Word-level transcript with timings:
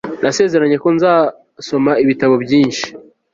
nasezeranye 0.23 0.77
ko 0.83 0.87
nzasoma 0.95 1.91
ibitabo 2.03 2.35
byinshi 2.43 2.85